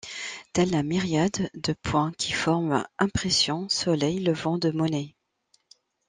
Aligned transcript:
Telle 0.53 0.71
la 0.71 0.81
myriade 0.81 1.51
de 1.53 1.73
points 1.73 2.11
qui 2.17 2.31
forment 2.31 2.87
Impression, 2.97 3.69
Soleil 3.69 4.23
Levant 4.23 4.57
de 4.57 4.71
Monet. 4.71 5.13